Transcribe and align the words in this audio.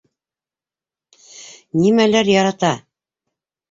Нимәләр 1.83 2.35
ярата? 2.35 2.77